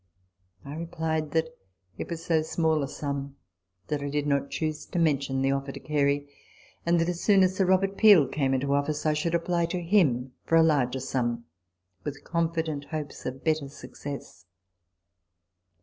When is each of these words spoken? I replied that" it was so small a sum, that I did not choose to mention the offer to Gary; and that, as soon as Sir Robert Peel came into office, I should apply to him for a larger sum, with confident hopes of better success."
I 0.65 0.73
replied 0.73 1.29
that" 1.33 1.55
it 1.99 2.09
was 2.09 2.25
so 2.25 2.41
small 2.41 2.81
a 2.81 2.87
sum, 2.87 3.35
that 3.85 4.01
I 4.01 4.09
did 4.09 4.25
not 4.25 4.49
choose 4.49 4.83
to 4.87 4.97
mention 4.97 5.43
the 5.43 5.51
offer 5.51 5.71
to 5.71 5.79
Gary; 5.79 6.27
and 6.87 6.99
that, 6.99 7.07
as 7.07 7.21
soon 7.21 7.43
as 7.43 7.55
Sir 7.55 7.67
Robert 7.67 7.97
Peel 7.97 8.27
came 8.27 8.55
into 8.55 8.73
office, 8.73 9.05
I 9.05 9.13
should 9.13 9.35
apply 9.35 9.67
to 9.67 9.79
him 9.79 10.33
for 10.43 10.55
a 10.55 10.63
larger 10.63 10.99
sum, 11.01 11.45
with 12.03 12.23
confident 12.23 12.85
hopes 12.85 13.27
of 13.27 13.43
better 13.43 13.69
success." 13.69 14.47